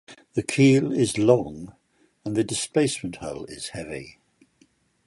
[0.33, 1.75] The keel is long
[2.25, 4.17] and the displacement hull is heavy.